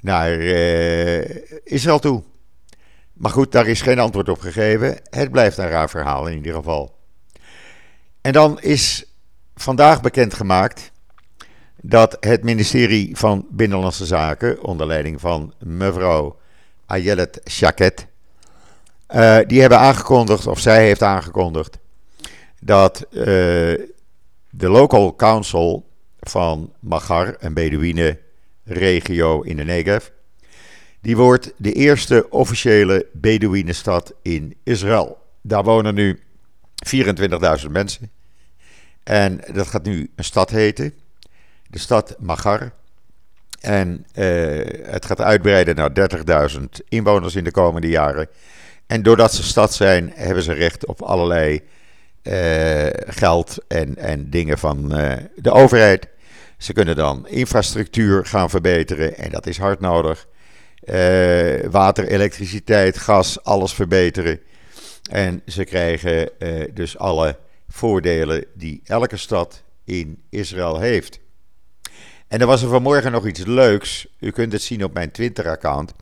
naar 0.00 0.38
uh, 0.38 1.24
Israël 1.64 1.98
toe. 1.98 2.22
Maar 3.12 3.30
goed, 3.30 3.52
daar 3.52 3.66
is 3.66 3.80
geen 3.80 3.98
antwoord 3.98 4.28
op 4.28 4.40
gegeven. 4.40 4.98
Het 5.10 5.30
blijft 5.30 5.58
een 5.58 5.68
raar 5.68 5.90
verhaal 5.90 6.26
in 6.26 6.36
ieder 6.36 6.54
geval. 6.54 6.98
En 8.20 8.32
dan 8.32 8.60
is 8.60 9.04
vandaag 9.54 10.00
bekendgemaakt 10.00 10.92
dat 11.82 12.16
het 12.20 12.42
ministerie 12.42 13.16
van 13.16 13.46
Binnenlandse 13.50 14.06
Zaken, 14.06 14.62
onder 14.62 14.86
leiding 14.86 15.20
van 15.20 15.54
mevrouw 15.58 16.38
Ayelet 16.86 17.40
Shaket, 17.50 18.06
uh, 19.14 19.38
die 19.46 19.60
hebben 19.60 19.78
aangekondigd, 19.78 20.46
of 20.46 20.58
zij 20.58 20.84
heeft 20.84 21.02
aangekondigd, 21.02 21.78
dat 22.60 23.06
uh, 23.10 23.24
de 24.50 24.68
local 24.68 25.16
council 25.16 25.88
van 26.20 26.72
Magar, 26.80 27.36
een 27.38 27.54
Bedouine 27.54 28.18
regio 28.64 29.40
in 29.40 29.56
de 29.56 29.64
Negev. 29.64 30.06
Die 31.00 31.16
wordt 31.16 31.52
de 31.56 31.72
eerste 31.72 32.26
officiële 32.30 33.06
Bedouinenstad 33.12 34.14
in 34.22 34.56
Israël. 34.62 35.18
Daar 35.42 35.64
wonen 35.64 35.94
nu 35.94 36.22
24.000 36.88 37.70
mensen. 37.70 38.10
En 39.02 39.40
dat 39.52 39.66
gaat 39.66 39.84
nu 39.84 40.10
een 40.16 40.24
stad 40.24 40.50
heten. 40.50 40.94
De 41.70 41.78
stad 41.78 42.16
Magar. 42.18 42.72
En 43.60 44.06
uh, 44.14 44.24
het 44.82 45.06
gaat 45.06 45.20
uitbreiden 45.20 45.74
naar 45.74 45.90
30.000 46.50 46.64
inwoners 46.88 47.34
in 47.34 47.44
de 47.44 47.50
komende 47.50 47.88
jaren. 47.88 48.28
En 48.86 49.02
doordat 49.02 49.34
ze 49.34 49.42
stad 49.42 49.74
zijn, 49.74 50.12
hebben 50.14 50.42
ze 50.42 50.52
recht 50.52 50.86
op 50.86 51.02
allerlei 51.02 51.60
uh, 52.22 52.86
geld 53.06 53.58
en, 53.68 53.96
en 53.96 54.30
dingen 54.30 54.58
van 54.58 55.00
uh, 55.00 55.12
de 55.36 55.50
overheid. 55.50 56.08
Ze 56.58 56.72
kunnen 56.72 56.96
dan 56.96 57.28
infrastructuur 57.28 58.26
gaan 58.26 58.50
verbeteren 58.50 59.16
en 59.16 59.30
dat 59.30 59.46
is 59.46 59.58
hard 59.58 59.80
nodig. 59.80 60.26
Water, 61.70 62.08
elektriciteit, 62.08 62.98
gas, 62.98 63.44
alles 63.44 63.74
verbeteren. 63.74 64.40
En 65.10 65.42
ze 65.46 65.64
krijgen 65.64 66.30
dus 66.74 66.98
alle 66.98 67.38
voordelen 67.68 68.44
die 68.54 68.80
elke 68.84 69.16
stad 69.16 69.62
in 69.84 70.22
Israël 70.30 70.80
heeft. 70.80 71.20
En 72.28 72.40
er 72.40 72.46
was 72.46 72.62
er 72.62 72.68
vanmorgen 72.68 73.12
nog 73.12 73.26
iets 73.26 73.44
leuks. 73.44 74.06
U 74.20 74.30
kunt 74.30 74.52
het 74.52 74.62
zien 74.62 74.84
op 74.84 74.94
mijn 74.94 75.10
Twitter-account. 75.10 75.94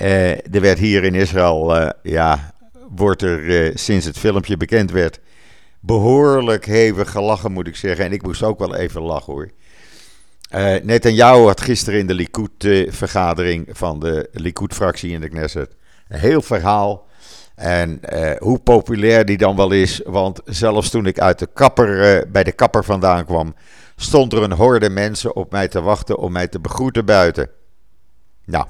Uh, 0.00 0.30
er 0.30 0.60
werd 0.60 0.78
hier 0.78 1.04
in 1.04 1.14
Israël, 1.14 1.92
ja, 2.02 2.54
wordt 2.96 3.22
er 3.22 3.72
sinds 3.78 4.06
het 4.06 4.18
filmpje 4.18 4.56
bekend 4.56 4.90
werd, 4.90 5.20
behoorlijk 5.80 6.64
hevig 6.64 7.10
gelachen, 7.10 7.52
moet 7.52 7.66
ik 7.66 7.76
zeggen. 7.76 8.04
En 8.04 8.12
ik 8.12 8.22
moest 8.22 8.42
ook 8.42 8.58
wel 8.58 8.74
even 8.74 9.02
lachen 9.02 9.32
hoor. 9.32 9.50
Uh, 10.54 10.74
Netanyahu 10.82 11.44
had 11.44 11.60
gisteren 11.60 12.00
in 12.00 12.06
de 12.06 12.14
Likud-vergadering 12.14 13.68
van 13.70 14.00
de 14.00 14.28
Likud-fractie 14.32 15.12
in 15.12 15.20
de 15.20 15.28
Knesset 15.28 15.76
een 16.08 16.18
heel 16.18 16.42
verhaal. 16.42 17.06
En 17.54 18.00
hoe 18.38 18.58
populair 18.58 19.24
die 19.24 19.36
dan 19.36 19.56
wel 19.56 19.70
is, 19.70 20.00
want 20.04 20.40
zelfs 20.44 20.90
toen 20.90 21.06
ik 21.06 21.18
uit 21.18 21.38
de 21.38 21.48
kapper, 21.54 22.24
bij 22.30 22.44
de 22.44 22.52
kapper 22.52 22.84
vandaan 22.84 23.24
kwam, 23.24 23.54
stond 23.96 24.32
er 24.32 24.42
een 24.42 24.52
horde 24.52 24.90
mensen 24.90 25.36
op 25.36 25.52
mij 25.52 25.68
te 25.68 25.80
wachten 25.80 26.18
om 26.18 26.32
mij 26.32 26.48
te 26.48 26.60
begroeten 26.60 27.04
buiten. 27.04 27.50
Nou, 28.44 28.66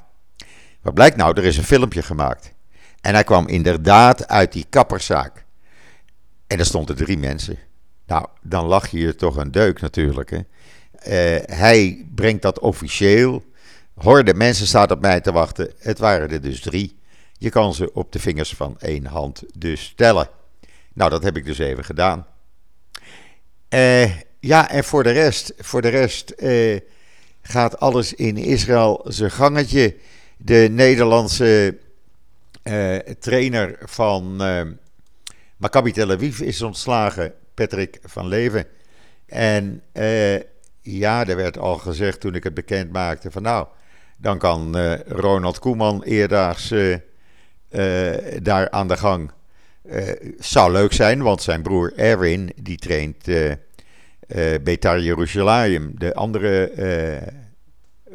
wat 0.83 0.95
blijkt 0.95 1.17
nou? 1.17 1.37
Er 1.37 1.45
is 1.45 1.57
een 1.57 1.65
filmpje 1.65 2.03
gemaakt. 2.03 2.55
En 3.01 3.15
hij 3.15 3.25
kwam 3.25 3.49
inderdaad 3.49 4.29
uit 4.29 4.53
die 4.53 4.67
kapperszaak. 4.71 5.45
En 6.47 6.59
er 6.59 6.67
stonden 6.67 6.97
drie 6.97 7.19
mensen. 7.19 7.59
Nou, 8.07 8.27
dan 8.43 8.67
lach 8.67 8.87
je 8.87 8.99
je 8.99 9.15
toch 9.15 9.37
een 9.37 9.51
deuk 9.51 9.81
natuurlijk. 9.81 10.31
Hè? 10.31 10.41
Eh, 10.99 11.57
hij 11.57 12.07
brengt 12.15 12.43
dat 12.43 12.59
officieel. 12.59 13.45
Horde 13.95 14.35
mensen 14.35 14.67
staat 14.67 14.91
op 14.91 15.01
mij 15.01 15.21
te 15.21 15.33
wachten. 15.33 15.73
Het 15.79 15.99
waren 15.99 16.31
er 16.31 16.41
dus 16.41 16.61
drie. 16.61 16.99
Je 17.33 17.51
kan 17.51 17.75
ze 17.75 17.93
op 17.93 18.13
de 18.13 18.19
vingers 18.19 18.55
van 18.55 18.79
één 18.79 19.07
hand 19.07 19.43
dus 19.55 19.93
tellen. 19.97 20.29
Nou, 20.93 21.11
dat 21.11 21.23
heb 21.23 21.37
ik 21.37 21.45
dus 21.45 21.59
even 21.59 21.85
gedaan. 21.85 22.27
Uh, 23.75 24.11
ja, 24.41 24.71
en 24.71 24.85
voor 24.85 25.03
de 25.03 25.11
rest, 25.11 25.53
voor 25.59 25.83
de 25.83 25.89
rest 25.89 26.35
uh, 26.39 26.81
gaat 27.43 27.81
alles 27.81 28.15
in 28.15 28.37
Israël 28.37 29.05
zijn 29.05 29.31
gangetje. 29.31 29.97
De 30.37 30.69
Nederlandse 30.71 31.77
uh, 32.63 32.97
trainer 32.97 33.79
van 33.81 34.37
Maccabi 35.57 35.93
Tel 35.93 36.11
Aviv 36.11 36.41
is 36.41 36.63
ontslagen, 36.63 37.33
Patrick 37.55 37.99
van 38.03 38.29
Leven. 38.29 38.67
En 39.27 39.83
ja, 40.81 41.27
er 41.27 41.37
werd 41.37 41.59
al 41.59 41.79
gezegd 41.79 42.21
toen 42.21 42.35
ik 42.35 42.45
het 42.45 42.55
bekend 42.55 42.93
maakte 42.93 43.31
van 43.31 43.43
nou, 43.43 43.67
dan 44.17 44.39
kan 44.39 44.77
Ronald 45.07 45.59
Koeman 45.59 46.03
eerdaags 46.03 46.75
daar 48.43 48.71
aan 48.71 48.89
de 48.89 48.97
gang. 48.97 49.31
Zou 50.39 50.73
leuk 50.73 50.93
zijn, 50.93 51.23
want 51.23 51.43
zijn 51.43 51.63
broer 51.63 51.93
Erwin, 51.97 52.53
die 52.57 52.79
traint 52.79 53.25
uh, 54.29 54.53
uh, 54.53 54.59
Betar 54.63 55.01
de 55.95 56.15
andere 56.15 56.73
uh, 56.77 57.27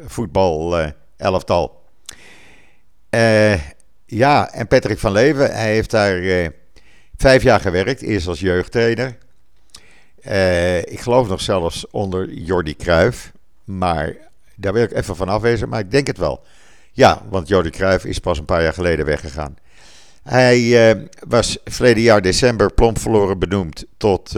voetbal-elftal. 0.06 1.82
ja, 4.06 4.52
en 4.52 4.66
Patrick 4.66 4.98
van 4.98 5.12
Leeuwen, 5.12 5.54
hij 5.54 5.72
heeft 5.72 5.90
daar 5.90 6.50
vijf 7.16 7.42
jaar 7.42 7.60
gewerkt, 7.60 8.02
eerst 8.02 8.26
als 8.26 8.40
jeugdtrainer. 8.40 9.16
ik 10.84 11.00
geloof 11.00 11.28
nog 11.28 11.40
zelfs 11.40 11.90
onder 11.90 12.32
Jordi 12.32 12.76
Cruijff, 12.76 13.32
maar 13.64 14.16
daar 14.56 14.72
wil 14.72 14.82
ik 14.82 14.92
even 14.92 15.16
van 15.16 15.28
afwezen, 15.28 15.68
maar 15.68 15.80
ik 15.80 15.90
denk 15.90 16.06
het 16.06 16.18
wel. 16.18 16.44
Ja, 16.92 17.22
want 17.28 17.48
Jordi 17.48 17.70
Cruijff 17.70 18.04
is 18.04 18.18
pas 18.18 18.38
een 18.38 18.44
paar 18.44 18.62
jaar 18.62 18.72
geleden 18.72 19.06
weggegaan. 19.06 19.56
Hij 20.22 21.08
was 21.28 21.58
verleden 21.64 22.02
jaar 22.02 22.22
december 22.22 22.72
plomp 22.72 22.98
verloren 22.98 23.38
benoemd 23.38 23.84
tot 23.96 24.34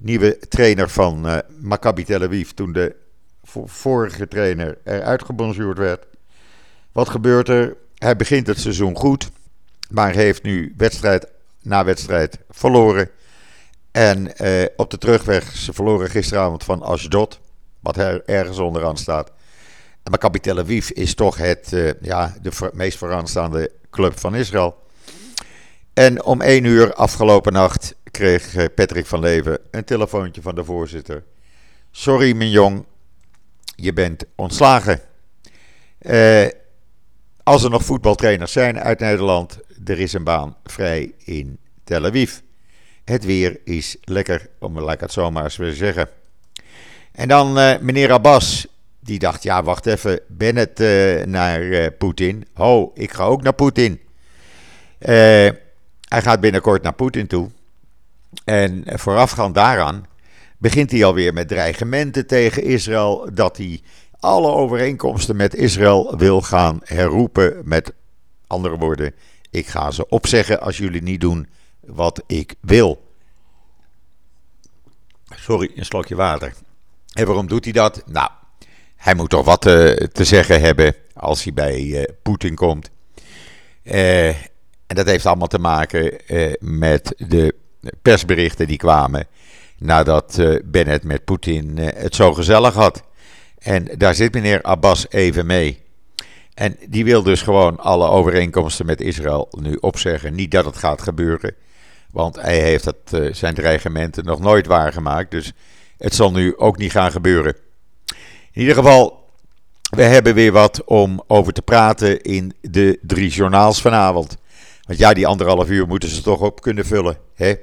nieuwe 0.00 0.38
trainer 0.48 0.88
van 0.90 1.26
uh, 1.26 1.38
Maccabi 1.60 2.04
Tel 2.04 2.22
Aviv. 2.22 2.50
Toen 2.50 2.72
de 2.72 2.96
vorige 3.64 4.28
trainer 4.28 4.78
eruit 4.84 5.24
gebonjourd 5.24 5.78
werd. 5.78 6.06
Wat 6.92 7.08
gebeurt 7.08 7.48
er? 7.48 7.76
Hij 7.94 8.16
begint 8.16 8.46
het 8.46 8.60
seizoen 8.60 8.96
goed, 8.96 9.30
maar 9.90 10.14
heeft 10.14 10.42
nu 10.42 10.74
wedstrijd 10.76 11.26
na 11.62 11.84
wedstrijd 11.84 12.38
verloren. 12.50 13.10
En 13.90 14.32
op 14.76 14.90
de 14.90 14.98
terugweg, 14.98 15.56
ze 15.56 15.72
verloren 15.72 16.10
gisteravond 16.10 16.64
van 16.64 16.82
Ashdod, 16.82 17.40
wat 17.80 17.96
er 17.96 18.22
ergens 18.26 18.58
onderaan 18.58 18.96
staat. 18.96 19.32
En 20.02 20.10
Maccabi 20.10 20.40
Tel 20.40 20.58
Aviv 20.58 20.90
is 20.90 21.14
toch 21.14 21.36
het, 21.36 21.94
ja, 22.00 22.34
de 22.42 22.70
meest 22.72 22.98
vooraanstaande 22.98 23.70
club 23.90 24.18
van 24.18 24.34
Israël. 24.34 24.76
En 25.92 26.24
om 26.24 26.40
één 26.40 26.64
uur 26.64 26.94
afgelopen 26.94 27.52
nacht 27.52 27.94
kreeg 28.10 28.54
eh, 28.54 28.64
Patrick 28.74 29.06
van 29.06 29.20
Leven 29.20 29.58
een 29.70 29.84
telefoontje 29.84 30.42
van 30.42 30.54
de 30.54 30.64
voorzitter. 30.64 31.24
Sorry, 31.90 32.36
mijn 32.36 32.50
jong, 32.50 32.84
je 33.76 33.92
bent 33.92 34.24
ontslagen. 34.34 35.00
Uh, 36.02 36.46
als 37.42 37.62
er 37.62 37.70
nog 37.70 37.84
voetbaltrainers 37.84 38.52
zijn 38.52 38.78
uit 38.78 38.98
Nederland, 38.98 39.58
er 39.84 39.98
is 39.98 40.12
een 40.12 40.24
baan 40.24 40.56
vrij 40.64 41.12
in 41.24 41.58
Tel 41.84 42.04
Aviv. 42.04 42.38
Het 43.04 43.24
weer 43.24 43.60
is 43.64 43.96
lekker, 44.04 44.48
om 44.58 44.80
laat 44.80 44.94
ik 44.94 45.00
het 45.00 45.12
zomaar 45.12 45.44
eens 45.58 45.78
zeggen. 45.78 46.08
En 47.12 47.28
dan 47.28 47.58
uh, 47.58 47.78
meneer 47.78 48.12
Abbas, 48.12 48.66
die 49.00 49.18
dacht, 49.18 49.42
ja 49.42 49.62
wacht 49.62 49.86
even, 49.86 50.20
Bennett 50.28 50.80
uh, 50.80 51.24
naar 51.24 51.90
Poetin. 51.90 52.46
Ho, 52.54 52.90
ik 52.94 53.12
ga 53.12 53.24
ook 53.24 53.42
naar 53.42 53.52
Poetin. 53.52 54.00
Hij 54.98 56.22
gaat 56.22 56.40
binnenkort 56.40 56.82
naar 56.82 56.92
Poetin 56.94 57.26
toe. 57.26 57.50
En 58.44 58.84
voorafgaand 58.86 59.54
daaraan 59.54 60.06
begint 60.58 60.90
hij 60.90 61.04
alweer 61.04 61.32
met 61.32 61.48
dreigementen 61.48 62.26
tegen 62.26 62.62
Israël. 62.62 63.28
Dat 63.32 63.56
hij 63.56 63.82
alle 64.18 64.50
overeenkomsten 64.50 65.36
met 65.36 65.54
Israël 65.54 66.16
wil 66.16 66.40
gaan 66.40 66.80
herroepen. 66.84 67.62
Met 67.64 67.92
andere 68.46 68.76
woorden, 68.76 69.14
ik 69.50 69.66
ga 69.66 69.90
ze 69.90 70.08
opzeggen 70.08 70.60
als 70.60 70.76
jullie 70.76 71.02
niet 71.02 71.20
doen 71.20 71.48
wat 71.80 72.22
ik 72.26 72.54
wil. 72.60 73.08
Sorry, 75.34 75.70
een 75.74 75.84
slokje 75.84 76.14
water. 76.14 76.54
En 77.12 77.26
waarom 77.26 77.46
doet 77.46 77.64
hij 77.64 77.72
dat? 77.72 78.02
Nou, 78.06 78.30
hij 78.96 79.14
moet 79.14 79.30
toch 79.30 79.44
wat 79.44 79.60
te, 79.60 79.94
eh, 79.94 80.06
te 80.06 80.24
zeggen 80.24 80.60
hebben 80.60 80.94
als 81.14 81.44
hij 81.44 81.52
bij 81.52 81.80
uh, 81.80 82.02
Poetin 82.22 82.54
komt. 82.54 82.90
Uh, 83.82 84.28
en 84.28 84.96
dat 84.96 85.06
heeft 85.06 85.26
allemaal 85.26 85.46
te 85.46 85.58
maken 85.58 86.16
met 86.60 87.14
de 87.16 87.54
persberichten 88.02 88.66
die 88.66 88.76
kwamen 88.76 89.26
nadat 89.78 90.40
Bennett 90.64 91.04
met 91.04 91.24
Poetin 91.24 91.78
het 91.78 92.14
zo 92.14 92.32
gezellig 92.32 92.74
had. 92.74 93.02
En 93.58 93.88
daar 93.96 94.14
zit 94.14 94.34
meneer 94.34 94.62
Abbas 94.62 95.06
even 95.10 95.46
mee. 95.46 95.82
En 96.54 96.76
die 96.88 97.04
wil 97.04 97.22
dus 97.22 97.42
gewoon 97.42 97.78
alle 97.78 98.08
overeenkomsten 98.08 98.86
met 98.86 99.00
Israël 99.00 99.48
nu 99.60 99.76
opzeggen. 99.80 100.34
Niet 100.34 100.50
dat 100.50 100.64
het 100.64 100.76
gaat 100.76 101.02
gebeuren, 101.02 101.54
want 102.10 102.36
hij 102.36 102.60
heeft 102.60 102.84
het, 102.84 103.36
zijn 103.36 103.54
dreigementen 103.54 104.24
nog 104.24 104.40
nooit 104.40 104.66
waargemaakt. 104.66 105.30
Dus 105.30 105.52
het 105.98 106.14
zal 106.14 106.32
nu 106.32 106.56
ook 106.56 106.78
niet 106.78 106.90
gaan 106.90 107.12
gebeuren. 107.12 107.56
In 108.52 108.60
ieder 108.60 108.74
geval, 108.74 109.28
we 109.90 110.02
hebben 110.02 110.34
weer 110.34 110.52
wat 110.52 110.84
om 110.84 111.22
over 111.26 111.52
te 111.52 111.62
praten 111.62 112.20
in 112.22 112.54
de 112.60 112.98
drie 113.02 113.30
journaals 113.30 113.80
vanavond. 113.80 114.36
Want 114.90 115.02
ja, 115.02 115.12
die 115.12 115.26
anderhalf 115.26 115.68
uur 115.68 115.86
moeten 115.86 116.08
ze 116.08 116.22
toch 116.22 116.40
op 116.40 116.60
kunnen 116.60 116.86
vullen. 116.86 117.16
Hè? 117.34 117.54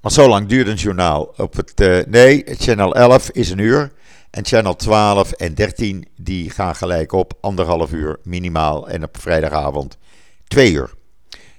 Want 0.00 0.14
zo 0.14 0.28
lang 0.28 0.48
duurt 0.48 0.68
een 0.68 0.74
journaal. 0.74 1.32
Op 1.36 1.56
het, 1.56 1.80
uh, 1.80 2.04
nee, 2.06 2.44
channel 2.46 2.94
11 2.94 3.30
is 3.30 3.50
een 3.50 3.58
uur. 3.58 3.92
En 4.30 4.44
channel 4.44 4.76
12 4.76 5.32
en 5.32 5.54
13 5.54 6.08
die 6.16 6.50
gaan 6.50 6.74
gelijk 6.74 7.12
op 7.12 7.32
anderhalf 7.40 7.92
uur 7.92 8.18
minimaal. 8.22 8.88
En 8.88 9.02
op 9.02 9.16
vrijdagavond 9.20 9.98
twee 10.46 10.72
uur. 10.72 10.90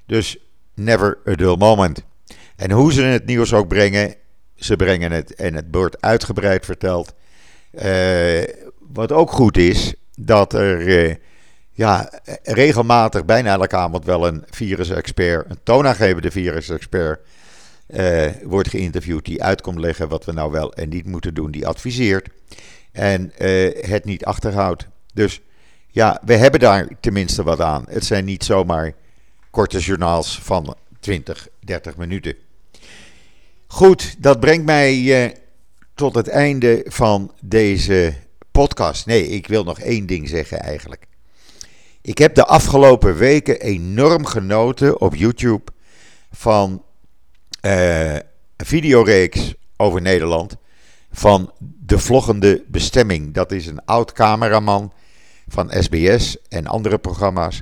Dus 0.05 0.37
never 0.73 1.17
a 1.27 1.35
dull 1.35 1.55
moment. 1.57 2.03
En 2.55 2.71
hoe 2.71 2.93
ze 2.93 3.01
het 3.01 3.25
nieuws 3.25 3.53
ook 3.53 3.67
brengen, 3.67 4.15
ze 4.55 4.75
brengen 4.75 5.11
het 5.11 5.35
en 5.35 5.53
het 5.53 5.65
wordt 5.71 6.01
uitgebreid 6.01 6.65
verteld. 6.65 7.13
Uh, 7.71 8.43
wat 8.79 9.11
ook 9.11 9.31
goed 9.31 9.57
is, 9.57 9.93
dat 10.15 10.53
er 10.53 10.81
uh, 10.81 11.15
ja, 11.75 12.09
regelmatig 12.43 13.25
bijna 13.25 13.51
elke 13.51 13.75
avond 13.75 14.05
wel 14.05 14.27
een 14.27 14.43
virusexpert, 14.49 15.49
een 15.49 15.59
toonaangevende 15.63 16.31
virusexpert, 16.31 17.19
uh, 17.87 18.25
wordt 18.43 18.69
geïnterviewd 18.69 19.25
die 19.25 19.43
uit 19.43 19.61
komt 19.61 19.79
leggen 19.79 20.07
wat 20.07 20.25
we 20.25 20.31
nou 20.31 20.51
wel 20.51 20.73
en 20.73 20.89
niet 20.89 21.05
moeten 21.05 21.33
doen, 21.33 21.51
die 21.51 21.67
adviseert 21.67 22.27
en 22.91 23.31
het 23.89 24.05
niet 24.05 24.25
achterhoudt. 24.25 24.87
Dus 25.13 25.41
ja, 25.87 26.21
we 26.25 26.35
hebben 26.35 26.59
daar 26.59 26.87
tenminste 26.99 27.43
wat 27.43 27.61
aan. 27.61 27.85
Het 27.89 28.05
zijn 28.05 28.25
niet 28.25 28.43
zomaar 28.43 28.93
korte 29.49 29.79
journaals 29.79 30.39
van 30.39 30.75
20, 30.99 31.47
30 31.59 31.97
minuten. 31.97 32.35
Goed, 33.67 34.15
dat 34.23 34.39
brengt 34.39 34.65
mij 34.65 35.35
tot 35.95 36.15
het 36.15 36.27
einde 36.27 36.85
van 36.87 37.31
deze 37.41 38.13
podcast. 38.51 39.05
Nee, 39.05 39.27
ik 39.27 39.47
wil 39.47 39.63
nog 39.63 39.79
één 39.79 40.05
ding 40.05 40.29
zeggen 40.29 40.59
eigenlijk. 40.59 41.07
Ik 42.05 42.17
heb 42.17 42.35
de 42.35 42.45
afgelopen 42.45 43.15
weken 43.15 43.59
enorm 43.59 44.25
genoten 44.25 45.01
op 45.01 45.15
YouTube 45.15 45.71
van 46.31 46.83
uh, 47.61 48.13
een 48.13 48.25
videoreeks 48.55 49.53
over 49.77 50.01
Nederland 50.01 50.55
van 51.11 51.51
De 51.59 51.99
Vloggende 51.99 52.63
Bestemming. 52.67 53.33
Dat 53.33 53.51
is 53.51 53.67
een 53.67 53.85
oud 53.85 54.11
cameraman 54.11 54.93
van 55.47 55.71
SBS 55.79 56.37
en 56.49 56.67
andere 56.67 56.97
programma's. 56.97 57.61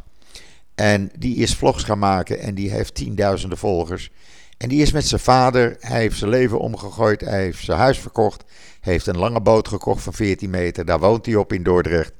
En 0.75 1.11
die 1.17 1.35
is 1.35 1.55
vlogs 1.55 1.83
gaan 1.83 1.99
maken 1.99 2.39
en 2.39 2.55
die 2.55 2.71
heeft 2.71 2.95
tienduizenden 2.95 3.57
volgers. 3.57 4.11
En 4.57 4.69
die 4.69 4.81
is 4.81 4.91
met 4.91 5.07
zijn 5.07 5.21
vader, 5.21 5.77
hij 5.79 5.99
heeft 5.99 6.17
zijn 6.17 6.29
leven 6.29 6.59
omgegooid, 6.59 7.21
hij 7.21 7.41
heeft 7.41 7.63
zijn 7.63 7.77
huis 7.77 7.99
verkocht, 7.99 8.43
heeft 8.81 9.07
een 9.07 9.17
lange 9.17 9.41
boot 9.41 9.67
gekocht 9.67 10.03
van 10.03 10.13
14 10.13 10.49
meter, 10.49 10.85
daar 10.85 10.99
woont 10.99 11.25
hij 11.25 11.35
op 11.35 11.53
in 11.53 11.63
Dordrecht. 11.63 12.13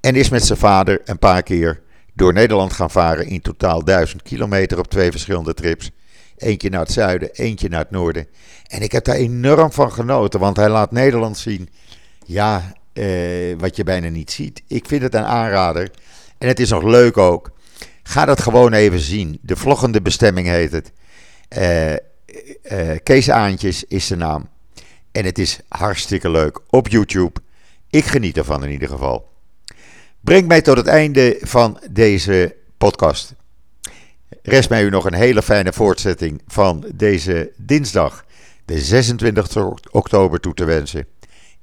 En 0.00 0.14
is 0.14 0.28
met 0.28 0.44
zijn 0.44 0.58
vader 0.58 1.00
een 1.04 1.18
paar 1.18 1.42
keer 1.42 1.82
door 2.14 2.32
Nederland 2.32 2.72
gaan 2.72 2.90
varen, 2.90 3.26
in 3.26 3.40
totaal 3.40 3.84
1000 3.84 4.22
kilometer 4.22 4.78
op 4.78 4.88
twee 4.88 5.10
verschillende 5.10 5.54
trips. 5.54 5.90
Eentje 6.36 6.70
naar 6.70 6.80
het 6.80 6.92
zuiden, 6.92 7.30
eentje 7.32 7.68
naar 7.68 7.80
het 7.80 7.90
noorden. 7.90 8.26
En 8.66 8.82
ik 8.82 8.92
heb 8.92 9.04
daar 9.04 9.16
enorm 9.16 9.72
van 9.72 9.92
genoten, 9.92 10.40
want 10.40 10.56
hij 10.56 10.68
laat 10.68 10.92
Nederland 10.92 11.38
zien, 11.38 11.68
ja, 12.26 12.72
eh, 12.92 13.58
wat 13.58 13.76
je 13.76 13.84
bijna 13.84 14.08
niet 14.08 14.30
ziet. 14.30 14.62
Ik 14.66 14.86
vind 14.86 15.02
het 15.02 15.14
een 15.14 15.24
aanrader. 15.24 15.90
En 16.38 16.48
het 16.48 16.60
is 16.60 16.70
nog 16.70 16.82
leuk 16.82 17.16
ook. 17.16 17.50
Ga 18.02 18.24
dat 18.24 18.40
gewoon 18.40 18.72
even 18.72 19.00
zien. 19.00 19.38
De 19.42 19.56
vloggende 19.56 20.02
bestemming 20.02 20.46
heet 20.46 20.72
het. 20.72 20.92
Uh, 21.58 21.92
uh, 21.92 21.98
Kees 23.02 23.30
Aantjes 23.30 23.84
is 23.84 24.06
de 24.06 24.16
naam. 24.16 24.48
En 25.12 25.24
het 25.24 25.38
is 25.38 25.58
hartstikke 25.68 26.30
leuk 26.30 26.60
op 26.70 26.88
YouTube. 26.88 27.40
Ik 27.90 28.04
geniet 28.04 28.36
ervan 28.36 28.64
in 28.64 28.70
ieder 28.70 28.88
geval. 28.88 29.29
Brengt 30.20 30.48
mij 30.48 30.62
tot 30.62 30.76
het 30.76 30.86
einde 30.86 31.38
van 31.40 31.80
deze 31.90 32.56
podcast. 32.78 33.34
Rest 34.42 34.68
mij 34.68 34.84
u 34.84 34.90
nog 34.90 35.04
een 35.04 35.14
hele 35.14 35.42
fijne 35.42 35.72
voortzetting 35.72 36.42
van 36.46 36.84
deze 36.94 37.52
dinsdag, 37.56 38.24
de 38.64 38.78
26 38.78 39.56
oktober, 39.90 40.40
toe 40.40 40.54
te 40.54 40.64
wensen. 40.64 41.06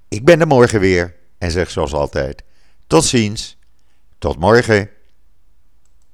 Ik 0.07 0.25
ben 0.25 0.39
er 0.39 0.47
morgen 0.47 0.79
weer 0.79 1.15
en 1.37 1.51
zeg 1.51 1.69
zoals 1.69 1.93
altijd: 1.93 2.43
tot 2.87 3.03
ziens, 3.05 3.57
tot 4.17 4.39
morgen. 4.39 4.89